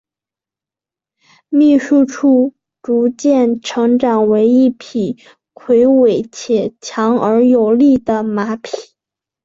[1.49, 5.19] 秘书处逐渐成长为一匹
[5.53, 8.71] 魁伟且强而有力的马匹。